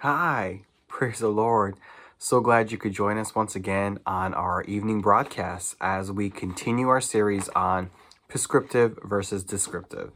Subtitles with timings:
[0.00, 1.78] Hi, praise the Lord.
[2.18, 6.88] So glad you could join us once again on our evening broadcast as we continue
[6.88, 7.88] our series on
[8.28, 10.12] prescriptive versus descriptive.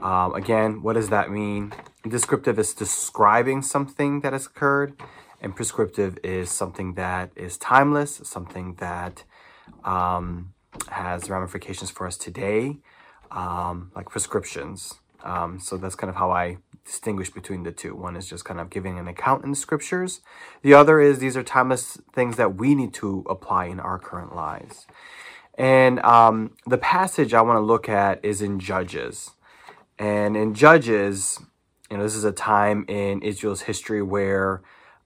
[0.00, 1.72] Um, again, what does that mean?
[2.06, 4.94] Descriptive is describing something that has occurred,
[5.40, 9.24] and prescriptive is something that is timeless, something that
[9.84, 10.54] um,
[10.88, 12.76] has ramifications for us today,
[13.32, 14.99] um, like prescriptions.
[15.24, 17.94] Um, so that's kind of how I distinguish between the two.
[17.94, 20.20] One is just kind of giving an account in the scriptures.
[20.62, 24.34] The other is these are timeless things that we need to apply in our current
[24.34, 24.86] lives.
[25.56, 29.32] And um, the passage I want to look at is in Judges.
[29.98, 31.38] And in Judges,
[31.90, 34.62] you know, this is a time in Israel's history where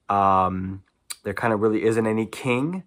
[0.07, 0.83] um,
[1.23, 2.83] there kind of really isn't any king,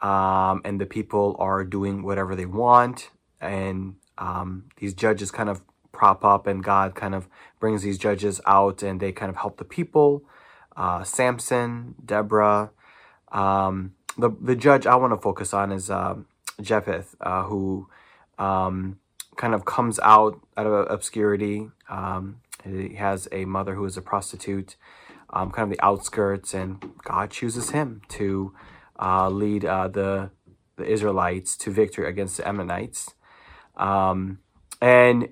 [0.00, 3.10] um, and the people are doing whatever they want.
[3.40, 5.62] And um, these judges kind of
[5.98, 7.28] prop up, and God kind of
[7.60, 10.22] brings these judges out, and they kind of help the people.
[10.76, 12.70] Uh, Samson, Deborah.
[13.32, 16.14] Um, the the judge I want to focus on is uh,
[16.62, 17.88] Jephthah, uh, who
[18.38, 18.98] um,
[19.36, 21.68] kind of comes out out of obscurity.
[21.90, 24.76] Um, he has a mother who is a prostitute,
[25.30, 28.54] um, kind of the outskirts, and God chooses him to
[28.98, 30.30] uh, lead uh, the
[30.76, 33.14] the Israelites to victory against the Ammonites.
[33.76, 34.38] Um,
[34.80, 35.28] and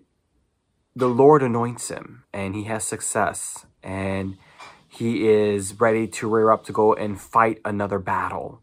[0.96, 4.38] the Lord anoints him and he has success and
[4.88, 8.62] he is ready to rear up to go and fight another battle.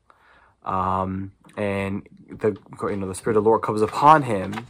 [0.63, 4.65] Um, and the you know the spirit of the Lord comes upon him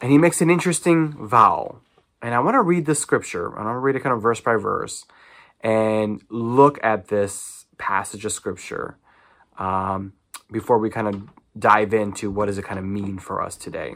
[0.00, 1.80] and he makes an interesting vow.
[2.22, 3.48] And I want to read the scripture.
[3.48, 5.04] And I want to read it kind of verse by verse
[5.60, 8.96] and look at this passage of scripture
[9.58, 10.12] um,
[10.52, 11.22] before we kind of
[11.58, 13.94] dive into what does it kind of mean for us today.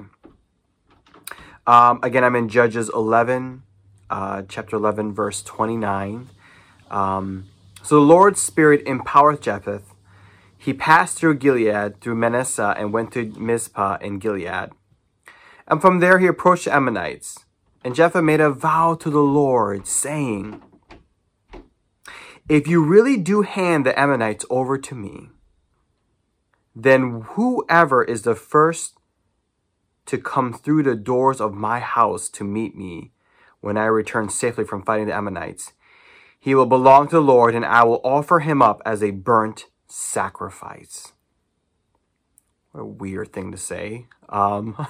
[1.70, 3.62] Um, again, I'm in Judges 11,
[4.10, 6.28] uh, chapter 11, verse 29.
[6.90, 7.46] Um,
[7.84, 9.82] so the Lord's Spirit empowered Jephthah.
[10.58, 14.70] He passed through Gilead, through Manasseh, and went to Mizpah in Gilead.
[15.68, 17.44] And from there he approached the Ammonites.
[17.84, 20.60] And Jephthah made a vow to the Lord, saying,
[22.48, 25.28] If you really do hand the Ammonites over to me,
[26.74, 28.96] then whoever is the first
[30.06, 33.12] to come through the doors of my house to meet me
[33.60, 35.72] when I return safely from fighting the Ammonites.
[36.38, 39.66] He will belong to the Lord, and I will offer him up as a burnt
[39.86, 41.12] sacrifice.
[42.72, 44.06] What a weird thing to say.
[44.28, 44.86] Um,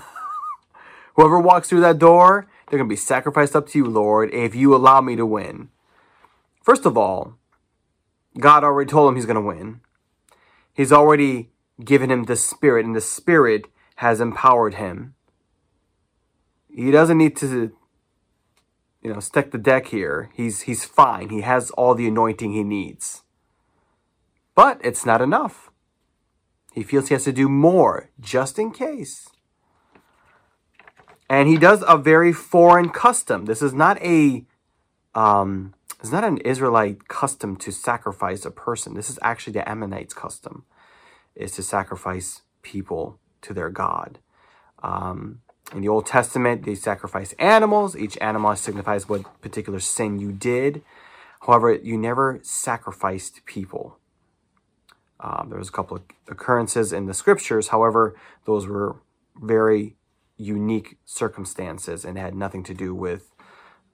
[1.16, 4.54] whoever walks through that door, they're going to be sacrificed up to you, Lord, if
[4.54, 5.70] you allow me to win.
[6.62, 7.36] First of all,
[8.38, 9.80] God already told him he's going to win.
[10.72, 11.50] He's already
[11.84, 13.66] given him the Spirit, and the Spirit
[14.00, 15.14] has empowered him.
[16.74, 17.70] He doesn't need to,
[19.02, 20.30] you know, stick the deck here.
[20.32, 21.28] He's he's fine.
[21.28, 23.24] He has all the anointing he needs.
[24.54, 25.70] But it's not enough.
[26.72, 29.28] He feels he has to do more just in case.
[31.28, 33.44] And he does a very foreign custom.
[33.44, 34.46] This is not a
[35.14, 38.94] um, it's not an Israelite custom to sacrifice a person.
[38.94, 40.64] This is actually the Ammonites' custom,
[41.34, 44.18] is to sacrifice people to their God.
[44.82, 45.40] Um,
[45.72, 47.96] in the Old Testament, they sacrifice animals.
[47.96, 50.82] Each animal signifies what particular sin you did.
[51.42, 53.98] However, you never sacrificed people.
[55.20, 57.68] Um, there was a couple of occurrences in the scriptures.
[57.68, 58.96] However, those were
[59.40, 59.96] very
[60.36, 63.30] unique circumstances and had nothing to do with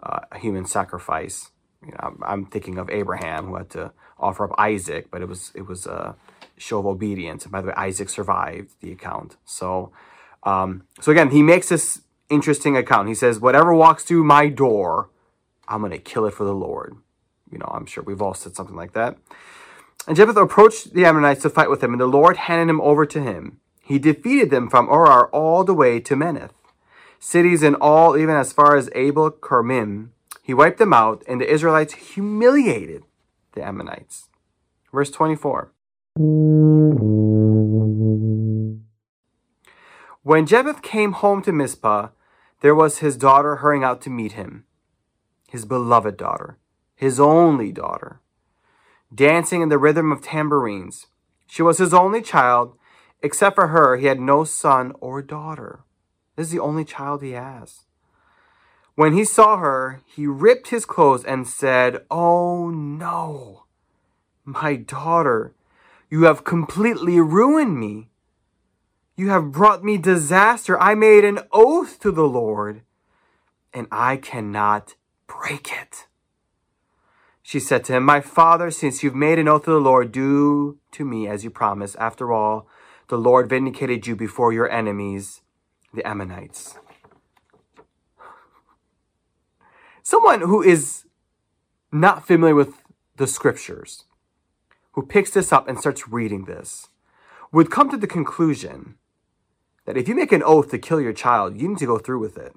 [0.02, 1.50] uh, human sacrifice.
[1.84, 5.28] You know, I'm, I'm, thinking of Abraham who had to offer up Isaac, but it
[5.28, 6.16] was it was a
[6.56, 7.44] show of obedience.
[7.44, 9.37] And by the way, Isaac survived the account.
[9.44, 9.93] So,
[10.43, 13.09] um, so again, he makes this interesting account.
[13.09, 15.11] He says, "Whatever walks through my door,
[15.69, 16.97] I'm going to kill it for the Lord."
[17.50, 19.19] You know, I'm sure we've all said something like that.
[20.06, 23.06] And Jephthah approached the Ammonites to fight with him, and the Lord handed him over
[23.06, 23.61] to him.
[23.81, 26.50] He defeated them from Aroer all the way to Minnith.
[27.19, 30.11] cities in all, even as far as Abel Keramim.
[30.43, 33.05] He wiped them out, and the Israelites humiliated
[33.52, 34.29] the Ammonites.
[34.93, 35.73] Verse 24.
[36.16, 37.20] When
[40.46, 42.08] Jephthah came home to Mizpah,
[42.62, 44.64] there was his daughter hurrying out to meet him,
[45.50, 46.56] his beloved daughter,
[46.94, 48.20] his only daughter,
[49.14, 51.08] dancing in the rhythm of tambourines.
[51.46, 52.78] She was his only child.
[53.22, 55.80] Except for her, he had no son or daughter.
[56.34, 57.80] This is the only child he has.
[58.94, 63.64] When he saw her, he ripped his clothes and said, Oh no,
[64.46, 65.52] my daughter,
[66.08, 68.08] you have completely ruined me.
[69.17, 70.79] You have brought me disaster.
[70.81, 72.82] I made an oath to the Lord,
[73.73, 74.94] and I cannot
[75.26, 76.06] break it.
[77.43, 80.79] She said to him, My father, since you've made an oath to the Lord, do
[80.93, 81.97] to me as you promised.
[81.99, 82.69] After all,
[83.09, 85.43] the Lord vindicated you before your enemies,
[85.94, 86.76] the Ammonites.
[90.02, 91.05] Someone who is
[91.93, 92.82] not familiar with
[93.17, 94.06] the scriptures,
[94.96, 96.88] who picks this up and starts reading this,
[97.52, 98.96] would come to the conclusion
[99.84, 102.19] that if you make an oath to kill your child, you need to go through
[102.19, 102.56] with it.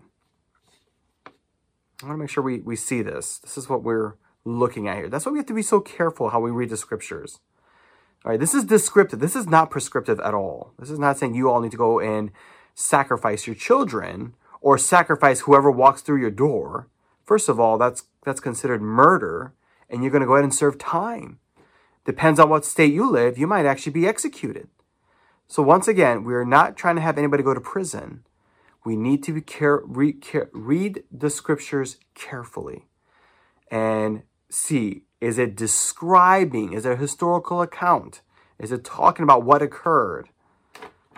[2.02, 3.40] I want to make sure we, we see this.
[3.40, 4.16] This is what we're
[4.46, 5.10] looking at here.
[5.10, 7.40] That's why we have to be so careful how we read the scriptures.
[8.24, 9.20] All right, this is descriptive.
[9.20, 10.74] This is not prescriptive at all.
[10.80, 12.32] This is not saying you all need to go and
[12.74, 16.88] sacrifice your children or sacrifice whoever walks through your door.
[17.26, 19.54] First of all, that's that's considered murder,
[19.90, 21.40] and you're going to go ahead and serve time.
[22.06, 24.68] Depends on what state you live, you might actually be executed.
[25.48, 28.24] So once again, we are not trying to have anybody go to prison.
[28.86, 32.88] We need to be care, read, care, read the scriptures carefully
[33.70, 38.22] and see is it describing, is it a historical account?
[38.58, 40.30] Is it talking about what occurred?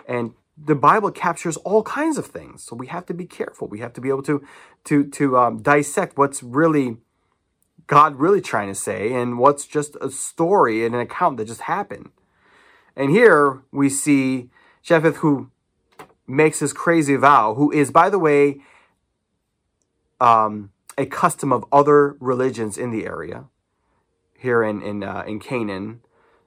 [0.08, 2.64] And the Bible captures all kinds of things.
[2.64, 3.68] So we have to be careful.
[3.68, 4.44] We have to be able to
[4.84, 6.98] to to um, dissect what's really
[7.92, 11.60] God really trying to say and what's just a story and an account that just
[11.60, 12.08] happened.
[12.96, 14.48] And here we see
[14.82, 15.50] Jephthah who
[16.26, 18.62] makes this crazy vow, who is, by the way,
[20.22, 23.44] um, a custom of other religions in the area.
[24.38, 26.00] Here in in uh, in Canaan,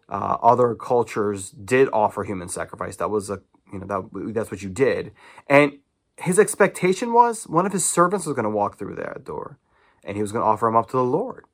[0.09, 2.95] uh, other cultures did offer human sacrifice.
[2.95, 5.11] That was a you know that that's what you did.
[5.45, 5.77] And
[6.17, 9.59] his expectation was one of his servants was going to walk through that door,
[10.05, 11.45] and he was going to offer him up to the Lord.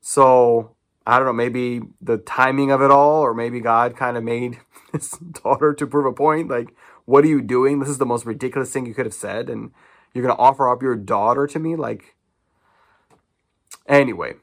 [0.00, 0.74] So
[1.06, 4.58] I don't know, maybe the timing of it all, or maybe God kind of made
[4.92, 6.48] his daughter to prove a point.
[6.48, 7.78] Like, what are you doing?
[7.78, 9.72] This is the most ridiculous thing you could have said, and
[10.14, 11.74] you're going to offer up your daughter to me?
[11.74, 12.14] Like,
[13.88, 14.34] anyway,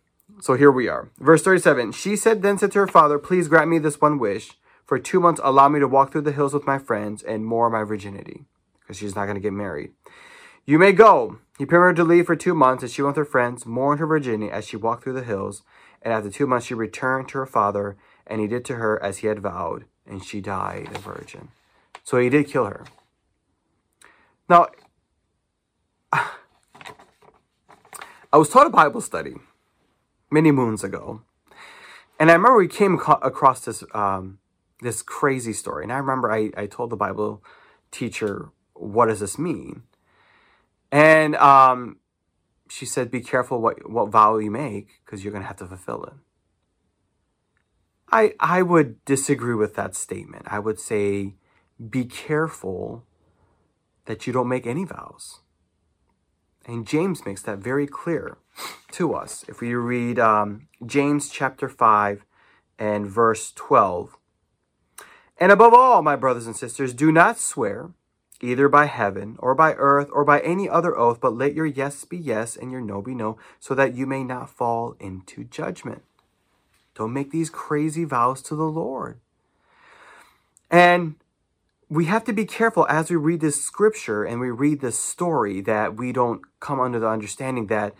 [0.42, 1.10] so here we are.
[1.20, 4.54] Verse 37 She said, then said to her father, Please grant me this one wish.
[4.86, 7.70] For two months, allow me to walk through the hills with my friends and more
[7.70, 8.46] my virginity,
[8.82, 9.92] because she's not going to get married.
[10.70, 11.40] You may go.
[11.58, 14.00] He permitted her to leave for two months, and she went with her friends, mourned
[14.00, 15.64] her virginity as she walked through the hills.
[16.04, 19.18] And after two months, she returned to her father, and he did to her as
[19.18, 21.48] he had vowed, and she died a virgin.
[22.04, 22.86] So he did kill her.
[24.48, 24.68] Now,
[26.14, 26.28] I
[28.34, 29.38] was taught a Bible study
[30.30, 31.24] many moons ago,
[32.20, 34.38] and I remember we came across this um,
[34.82, 35.82] this crazy story.
[35.84, 37.44] And I remember I, I told the Bible
[37.90, 39.82] teacher, "What does this mean?"
[40.92, 41.98] And um,
[42.70, 45.68] she said, "Be careful what what vow you make, because you're going to have to
[45.68, 46.14] fulfill it."
[48.12, 50.46] I I would disagree with that statement.
[50.48, 51.36] I would say,
[51.90, 53.06] be careful
[54.06, 55.42] that you don't make any vows.
[56.66, 58.38] And James makes that very clear
[58.92, 59.46] to us.
[59.48, 62.26] If we read um, James chapter 5
[62.78, 64.18] and verse 12.
[65.38, 67.92] And above all, my brothers and sisters, do not swear
[68.42, 72.06] either by heaven or by earth or by any other oath, but let your yes
[72.06, 76.04] be yes and your no be no, so that you may not fall into judgment.
[76.96, 79.20] Don't make these crazy vows to the Lord.
[80.70, 81.16] And
[81.90, 85.60] we have to be careful as we read this scripture and we read this story
[85.62, 87.94] that we don't come under the understanding that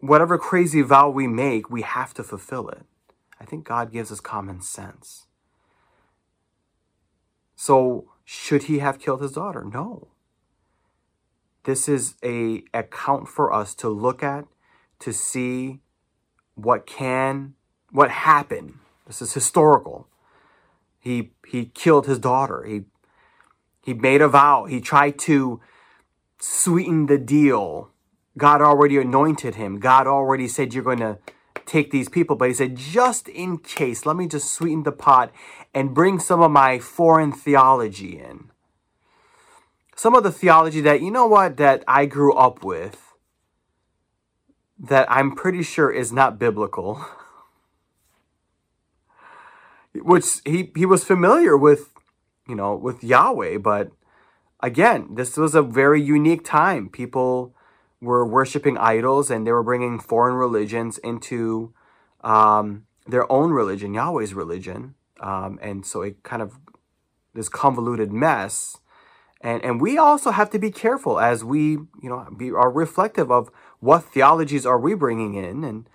[0.00, 2.82] whatever crazy vow we make, we have to fulfill it.
[3.40, 5.26] I think God gives us common sense.
[7.54, 9.64] So, should he have killed his daughter?
[9.64, 10.08] No.
[11.64, 14.44] This is a account for us to look at
[14.98, 15.80] to see
[16.54, 17.54] what can
[17.90, 18.74] what happened.
[19.06, 20.08] This is historical.
[20.98, 22.64] He he killed his daughter.
[22.64, 22.84] He
[23.82, 24.66] he made a vow.
[24.66, 25.62] He tried to
[26.38, 27.92] sweeten the deal.
[28.36, 29.80] God already anointed him.
[29.80, 31.16] God already said you're going to
[31.68, 35.32] take these people, but he said just in case, let me just sweeten the pot
[35.74, 38.50] and bring some of my foreign theology in.
[39.94, 43.14] Some of the theology that you know what that I grew up with
[44.78, 47.04] that I'm pretty sure is not biblical.
[49.94, 51.90] which he he was familiar with,
[52.46, 53.90] you know, with Yahweh, but
[54.60, 56.88] again, this was a very unique time.
[56.88, 57.54] People
[58.00, 61.72] were worshiping idols and they were bringing foreign religions into
[62.22, 66.58] um, their own religion, Yahweh's religion, um, and so it kind of
[67.34, 68.76] this convoluted mess.
[69.40, 73.30] And and we also have to be careful as we you know be are reflective
[73.30, 73.50] of
[73.80, 75.88] what theologies are we bringing in and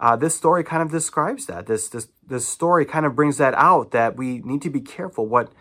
[0.00, 1.66] uh, this story kind of describes that.
[1.66, 5.26] This this this story kind of brings that out that we need to be careful.
[5.26, 5.52] What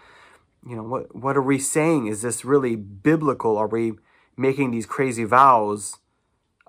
[0.67, 2.07] you know, what what are we saying?
[2.07, 3.57] Is this really biblical?
[3.57, 3.93] Are we
[4.37, 5.97] making these crazy vows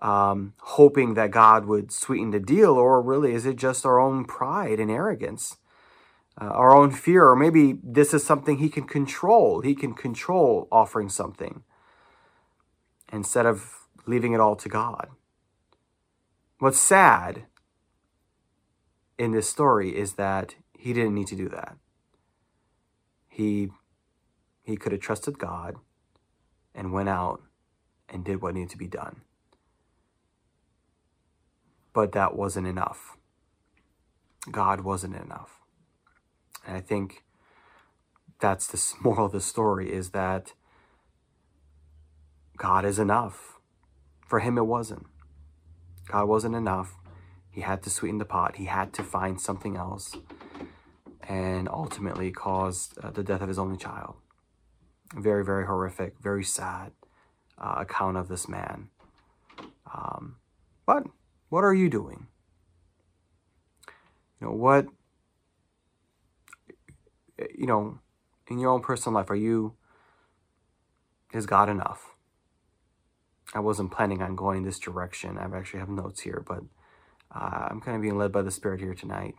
[0.01, 4.25] um, hoping that God would sweeten the deal, or really is it just our own
[4.25, 5.57] pride and arrogance,
[6.41, 9.61] uh, our own fear, or maybe this is something He can control?
[9.61, 11.65] He can control offering something
[13.13, 15.09] instead of leaving it all to God.
[16.59, 17.47] What's sad
[19.19, 21.77] in this story is that he didn't need to do that.
[23.29, 23.71] He
[24.63, 25.77] he could have trusted God
[26.75, 27.43] and went out
[28.09, 29.23] and did what needed to be done.
[31.93, 33.17] But that wasn't enough.
[34.51, 35.61] God wasn't enough.
[36.67, 37.25] And I think
[38.41, 40.53] that's the moral of the story is that
[42.57, 43.59] God is enough.
[44.27, 45.07] For him, it wasn't.
[46.07, 46.95] God wasn't enough.
[47.51, 48.57] He had to sweeten the pot.
[48.57, 50.15] He had to find something else
[51.27, 54.17] and ultimately caused uh, the death of his only child.
[55.15, 56.93] Very, very horrific, very sad
[57.61, 58.89] uh, account of this man.
[59.93, 60.37] Um,
[60.87, 61.05] but
[61.49, 62.27] what are you doing?
[64.41, 64.87] You know, what,
[67.57, 67.99] you know,
[68.49, 69.75] in your own personal life, are you,
[71.33, 72.15] is God enough?
[73.55, 75.39] I wasn't planning on going this direction.
[75.39, 76.61] I actually have notes here, but
[77.35, 79.35] uh, I'm kind of being led by the Spirit here tonight.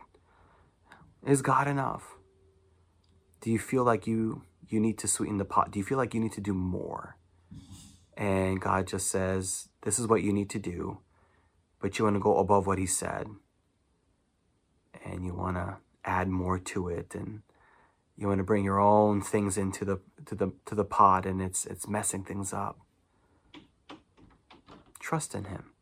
[1.26, 2.14] Is God enough?
[3.40, 5.70] Do you feel like you you need to sweeten the pot?
[5.70, 7.16] Do you feel like you need to do more?
[8.20, 10.98] And God just says, "This is what you need to do,"
[11.80, 13.28] but you want to go above what He said,
[15.02, 17.42] and you want to add more to it, and
[18.18, 21.40] you want to bring your own things into the to the to the pot, and
[21.40, 22.78] it's it's messing things up.
[24.98, 25.72] Trust in Him.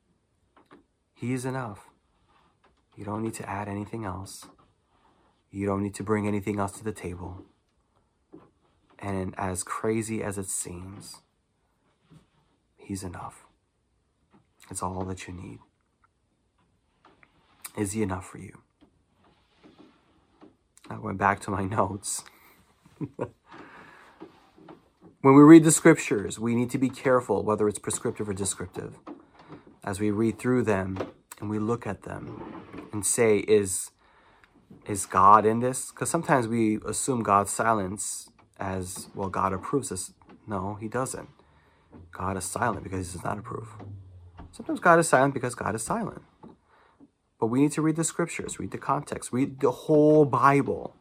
[1.14, 1.90] He is enough.
[2.94, 4.46] You don't need to add anything else.
[5.50, 7.44] You don't need to bring anything else to the table.
[9.00, 11.22] And as crazy as it seems,
[12.88, 13.44] He's enough.
[14.70, 15.58] It's all that you need.
[17.76, 18.60] Is He enough for you?
[20.88, 22.24] I went back to my notes.
[25.20, 28.96] when we read the scriptures, we need to be careful whether it's prescriptive or descriptive.
[29.84, 30.98] As we read through them
[31.40, 33.90] and we look at them and say, is
[34.86, 35.90] is God in this?
[35.90, 40.12] Because sometimes we assume God's silence as, well, God approves this.
[40.46, 41.28] No, he doesn't.
[42.10, 43.68] God is silent because he does not approve.
[44.50, 46.22] Sometimes God is silent because God is silent.
[47.40, 50.96] But we need to read the scriptures, read the context, read the whole Bible.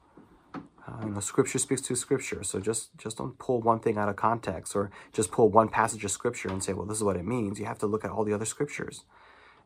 [0.55, 2.43] Uh, you know, scripture speaks to scripture.
[2.43, 6.05] So just, just don't pull one thing out of context or just pull one passage
[6.05, 7.59] of scripture and say, well, this is what it means.
[7.59, 9.03] You have to look at all the other scriptures.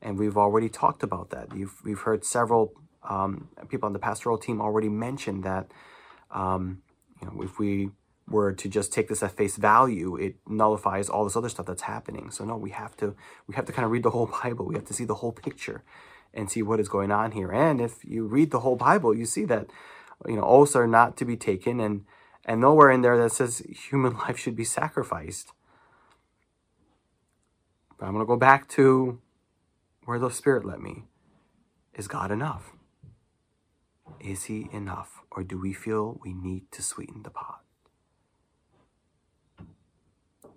[0.02, 1.56] And we've already talked about that.
[1.56, 2.74] You've, we've heard several
[3.04, 5.72] um, people on the pastoral team already mentioned that
[6.32, 6.82] um,
[7.22, 7.90] you know if we
[8.32, 11.84] were to just take this at face value, it nullifies all this other stuff that's
[11.84, 12.32] happening.
[12.32, 13.16] So no, we have to
[13.48, 14.66] we have to kind of read the whole Bible.
[14.66, 15.84] We have to see the whole picture
[16.34, 17.52] and see what is going on here.
[17.52, 19.68] And if you read the whole Bible, you see that
[20.28, 22.06] you know oaths are not to be taken, and
[22.46, 23.60] and nowhere in there that says
[23.90, 25.54] human life should be sacrificed.
[28.00, 29.20] But I'm going to go back to
[30.06, 31.04] where the Spirit led me.
[31.94, 32.72] Is God enough?
[34.20, 37.62] Is he enough, or do we feel we need to sweeten the pot?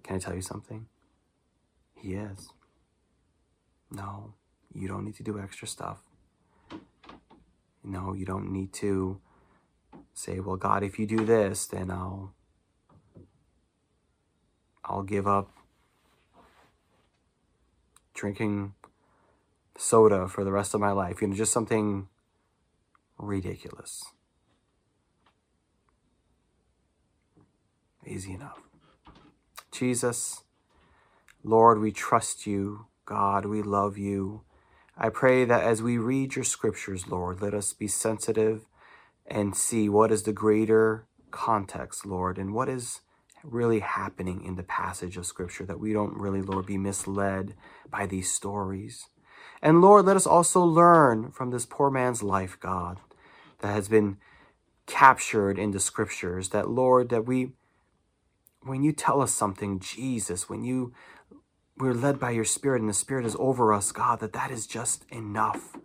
[0.04, 0.87] Can I tell you something?
[1.96, 2.50] He is.
[3.90, 4.34] No,
[4.75, 5.99] you don't need to do extra stuff.
[7.82, 9.20] No, you don't need to
[10.12, 12.34] say, well, God, if you do this, then I'll
[14.84, 15.50] I'll give up
[18.14, 18.75] drinking
[19.76, 21.23] soda for the rest of my life.
[21.23, 22.08] You know, just something
[23.18, 24.02] ridiculous.
[28.06, 28.61] Easy enough.
[29.75, 30.45] Jesus,
[31.43, 32.87] Lord, we trust you.
[33.04, 34.43] God, we love you.
[34.97, 38.66] I pray that as we read your scriptures, Lord, let us be sensitive
[39.26, 43.00] and see what is the greater context, Lord, and what is
[43.43, 47.54] really happening in the passage of scripture, that we don't really, Lord, be misled
[47.90, 49.09] by these stories.
[49.61, 53.00] And Lord, let us also learn from this poor man's life, God,
[53.59, 54.19] that has been
[54.87, 56.50] captured in the scriptures.
[56.50, 57.52] That, Lord, that we,
[58.64, 60.92] when you tell us something, Jesus, when you,
[61.76, 64.66] we're led by your spirit and the spirit is over us, God, that that is
[64.66, 65.76] just enough.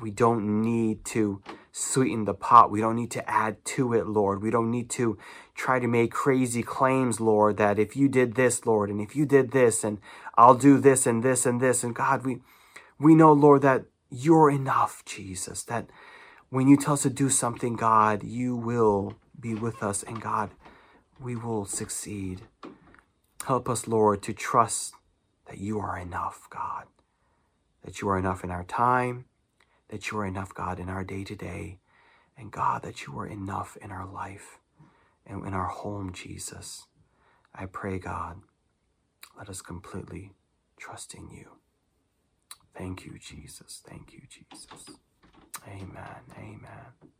[0.00, 2.70] We don't need to sweeten the pot.
[2.70, 4.42] We don't need to add to it, Lord.
[4.42, 5.18] We don't need to
[5.54, 9.26] try to make crazy claims, Lord, that if you did this, Lord, and if you
[9.26, 9.98] did this, and
[10.36, 11.84] I'll do this and this and this.
[11.84, 12.38] And God, we,
[12.98, 15.88] we know, Lord, that you're enough, Jesus, that
[16.48, 20.50] when you tell us to do something, God, you will be with us, and God,
[21.20, 22.42] we will succeed.
[23.46, 24.94] Help us, Lord, to trust
[25.46, 26.84] that you are enough, God.
[27.84, 29.26] that you are enough in our time,
[29.90, 31.78] that you are enough, God, in our day to day,
[32.38, 34.58] and God, that you are enough in our life
[35.26, 36.86] and in our home, Jesus.
[37.54, 38.42] I pray, God,
[39.38, 40.32] let us completely
[40.78, 41.52] trust in you.
[42.76, 43.82] Thank you, Jesus.
[43.88, 44.96] Thank you, Jesus.
[45.68, 46.22] Amen.
[46.38, 47.10] Amen.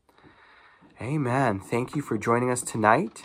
[1.01, 1.61] Amen.
[1.61, 3.25] Thank you for joining us tonight.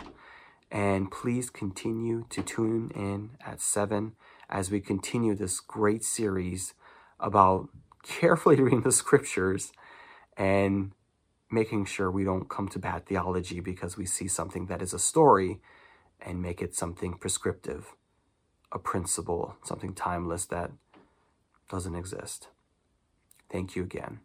[0.72, 4.12] And please continue to tune in at 7
[4.48, 6.72] as we continue this great series
[7.20, 7.68] about
[8.02, 9.70] carefully reading the scriptures
[10.36, 10.92] and
[11.50, 14.98] making sure we don't come to bad theology because we see something that is a
[14.98, 15.60] story
[16.20, 17.94] and make it something prescriptive,
[18.72, 20.70] a principle, something timeless that
[21.68, 22.48] doesn't exist.
[23.50, 24.20] Thank you again.